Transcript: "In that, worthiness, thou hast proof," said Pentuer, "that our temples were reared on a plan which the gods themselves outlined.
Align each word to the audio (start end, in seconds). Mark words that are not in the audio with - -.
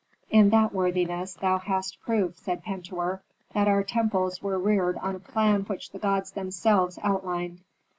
"In 0.31 0.49
that, 0.49 0.73
worthiness, 0.73 1.35
thou 1.35 1.59
hast 1.59 2.01
proof," 2.01 2.35
said 2.39 2.63
Pentuer, 2.63 3.21
"that 3.53 3.67
our 3.67 3.83
temples 3.83 4.41
were 4.41 4.57
reared 4.57 4.97
on 4.97 5.13
a 5.13 5.19
plan 5.19 5.61
which 5.65 5.91
the 5.91 5.99
gods 5.99 6.31
themselves 6.31 6.97
outlined. 7.03 7.59